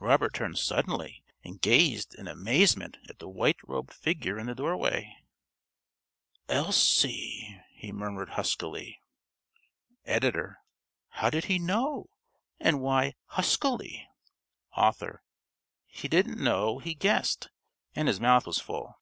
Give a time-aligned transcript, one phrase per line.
[0.00, 5.14] Robert turned suddenly, and gazed in amazement at the white robed figure in the doorway.
[6.48, 9.02] "Elsie," he murmured huskily.
[10.06, 10.60] (~Editor.~
[11.10, 12.08] How did he know?
[12.58, 14.08] And why "huskily"?
[14.74, 15.22] ~Author.~
[15.94, 17.50] _He didn't know, he guessed.
[17.94, 18.94] And his mouth was full.